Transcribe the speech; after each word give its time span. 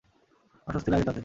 অস্বস্তি 0.67 0.89
লাগে 0.91 1.05
তাতে। 1.05 1.19